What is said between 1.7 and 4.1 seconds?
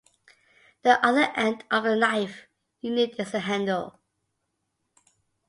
the knife unit is a handle.